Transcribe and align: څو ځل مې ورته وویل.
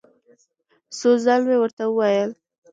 څو 0.97 1.09
ځل 1.23 1.41
مې 1.47 1.55
ورته 1.59 1.83
وویل. 1.87 2.31